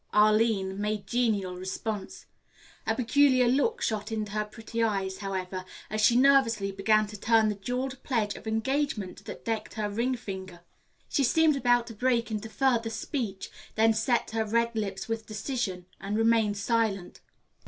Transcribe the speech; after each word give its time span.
Arline 0.13 0.81
made 0.81 1.05
genial 1.05 1.55
response. 1.55 2.25
A 2.87 2.95
peculiar 2.95 3.47
look 3.47 3.83
shot 3.83 4.11
into 4.11 4.31
her 4.31 4.45
pretty 4.45 4.81
eyes, 4.81 5.19
however, 5.19 5.63
as 5.91 6.01
she 6.01 6.15
nervously 6.15 6.71
began 6.71 7.05
to 7.05 7.15
turn 7.19 7.49
the 7.49 7.53
jeweled 7.53 8.01
pledge 8.01 8.33
of 8.33 8.47
engagement 8.47 9.23
that 9.25 9.45
decked 9.45 9.75
her 9.75 9.91
ring 9.91 10.15
finger. 10.17 10.61
She 11.07 11.23
seemed 11.23 11.55
about 11.55 11.85
to 11.85 11.93
break 11.93 12.31
into 12.31 12.49
further 12.49 12.89
speech, 12.89 13.51
then 13.75 13.93
set 13.93 14.31
her 14.31 14.43
red 14.43 14.73
lips 14.75 15.07
with 15.07 15.27
decision 15.27 15.85
and 15.99 16.17
remained 16.17 16.57
silent. 16.57 17.21